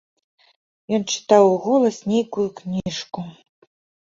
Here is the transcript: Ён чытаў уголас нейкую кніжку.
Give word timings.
Ён 0.97 1.03
чытаў 1.15 1.45
уголас 1.57 1.95
нейкую 2.13 2.47
кніжку. 2.61 3.21